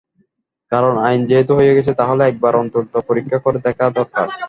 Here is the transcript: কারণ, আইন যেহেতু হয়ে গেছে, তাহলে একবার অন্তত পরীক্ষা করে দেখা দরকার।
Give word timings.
কারণ, 0.71 0.93
আইন 0.97 1.21
যেহেতু 1.25 1.51
হয়ে 1.55 1.75
গেছে, 1.77 1.91
তাহলে 1.93 2.21
একবার 2.25 2.53
অন্তত 2.55 2.93
পরীক্ষা 3.07 3.37
করে 3.39 3.57
দেখা 3.59 3.85
দরকার। 3.89 4.27